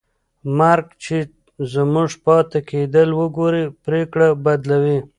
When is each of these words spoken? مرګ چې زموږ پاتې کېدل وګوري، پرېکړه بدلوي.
مرګ 0.57 0.87
چې 1.03 1.15
زموږ 1.73 2.09
پاتې 2.25 2.59
کېدل 2.69 3.09
وګوري، 3.19 3.63
پرېکړه 3.85 4.27
بدلوي. 4.43 4.97